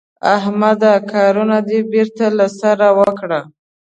احمده 0.35 0.93
کارونه 1.11 1.57
دې 1.67 1.79
بېرته 1.91 2.25
له 2.37 2.47
سره 2.59 2.87
وکړه. 2.99 3.41